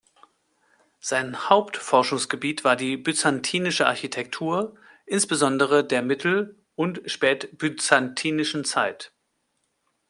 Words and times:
Sein 0.99 1.47
Hauptforschungsgebiet 1.47 2.63
war 2.63 2.75
die 2.75 2.97
byzantinische 2.97 3.85
Architektur, 3.85 4.75
insbesondere 5.05 5.85
der 5.85 6.01
mittel- 6.01 6.57
und 6.73 7.03
spätbyzantinischen 7.05 8.65
Zeit. 8.65 9.13